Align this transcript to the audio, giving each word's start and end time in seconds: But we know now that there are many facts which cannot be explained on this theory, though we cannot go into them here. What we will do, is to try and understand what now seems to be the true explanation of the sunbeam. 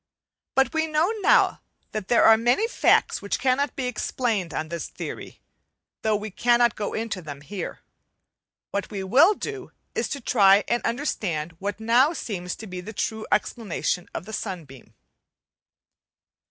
But 0.55 0.73
we 0.73 0.87
know 0.87 1.11
now 1.21 1.61
that 1.91 2.07
there 2.07 2.23
are 2.23 2.35
many 2.35 2.67
facts 2.67 3.21
which 3.21 3.37
cannot 3.39 3.75
be 3.75 3.85
explained 3.85 4.51
on 4.51 4.69
this 4.69 4.87
theory, 4.89 5.39
though 6.01 6.15
we 6.15 6.31
cannot 6.31 6.75
go 6.75 6.95
into 6.95 7.21
them 7.21 7.41
here. 7.41 7.81
What 8.71 8.89
we 8.89 9.03
will 9.03 9.35
do, 9.35 9.71
is 9.93 10.09
to 10.09 10.19
try 10.19 10.63
and 10.67 10.81
understand 10.83 11.51
what 11.59 11.79
now 11.79 12.13
seems 12.13 12.55
to 12.55 12.65
be 12.65 12.81
the 12.81 12.93
true 12.93 13.27
explanation 13.31 14.09
of 14.11 14.25
the 14.25 14.33
sunbeam. 14.33 14.95